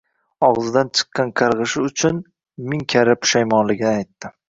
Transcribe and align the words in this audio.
Og`zidan 0.45 0.89
chiqqan 0.99 1.35
qarg`ishi 1.43 1.85
uchun 1.91 2.19
ming 2.73 2.85
karra 2.97 3.19
pushaymonligini 3.23 3.97
aytdi 4.05 4.39